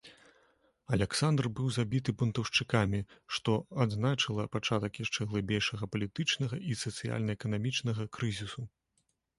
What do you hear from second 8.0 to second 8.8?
крызісу.